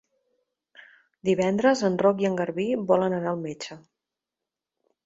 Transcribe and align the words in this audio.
Divendres 1.29 1.83
en 1.91 1.99
Roc 2.05 2.25
i 2.25 2.29
en 2.31 2.41
Garbí 2.41 2.67
volen 2.95 3.19
anar 3.21 3.33
al 3.35 3.43
metge. 3.47 3.81